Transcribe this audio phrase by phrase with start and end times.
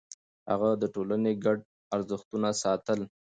[0.49, 1.59] هغه د ټولنې ګډ
[1.95, 2.99] ارزښتونه ساتل.